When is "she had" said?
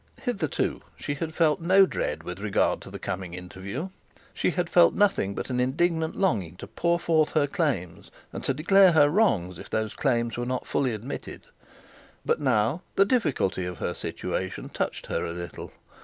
0.95-1.35, 4.33-4.67